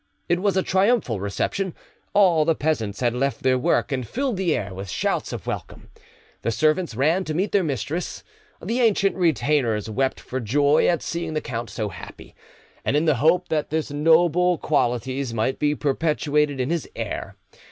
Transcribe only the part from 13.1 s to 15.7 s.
hope that his noble qualities might